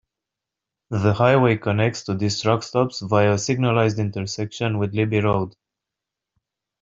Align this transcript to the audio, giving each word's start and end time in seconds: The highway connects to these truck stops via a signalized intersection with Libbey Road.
The 0.89 1.13
highway 1.13 1.57
connects 1.57 2.05
to 2.05 2.15
these 2.15 2.41
truck 2.41 2.63
stops 2.63 3.01
via 3.01 3.33
a 3.33 3.37
signalized 3.37 3.99
intersection 3.99 4.79
with 4.79 4.93
Libbey 4.95 5.23
Road. 5.23 5.55